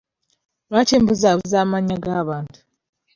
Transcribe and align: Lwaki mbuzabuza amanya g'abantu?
Lwaki 0.69 0.95
mbuzabuza 1.01 1.57
amanya 1.65 1.95
g'abantu? 2.03 2.57